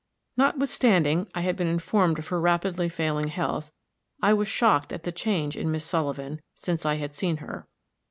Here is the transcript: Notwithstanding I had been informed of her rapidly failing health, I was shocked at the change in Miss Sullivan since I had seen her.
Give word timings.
Notwithstanding 0.35 1.27
I 1.35 1.41
had 1.41 1.55
been 1.55 1.67
informed 1.67 2.17
of 2.17 2.29
her 2.29 2.41
rapidly 2.41 2.89
failing 2.89 3.27
health, 3.27 3.71
I 4.19 4.33
was 4.33 4.47
shocked 4.47 4.91
at 4.91 5.03
the 5.03 5.11
change 5.11 5.55
in 5.55 5.69
Miss 5.69 5.85
Sullivan 5.85 6.41
since 6.55 6.87
I 6.87 6.95
had 6.95 7.13
seen 7.13 7.37
her. 7.37 7.67